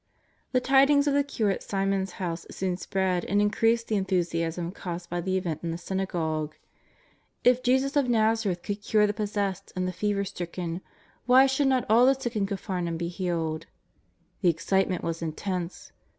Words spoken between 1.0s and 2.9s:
of the cure at Simon's house soon